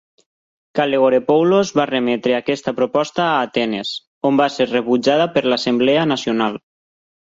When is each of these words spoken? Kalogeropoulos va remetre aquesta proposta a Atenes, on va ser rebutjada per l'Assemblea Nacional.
Kalogeropoulos 0.77 1.71
va 1.79 1.85
remetre 1.89 2.33
aquesta 2.37 2.73
proposta 2.81 3.25
a 3.27 3.37
Atenes, 3.49 3.91
on 4.31 4.41
va 4.43 4.49
ser 4.55 4.69
rebutjada 4.73 5.29
per 5.37 5.45
l'Assemblea 5.51 6.09
Nacional. 6.15 6.59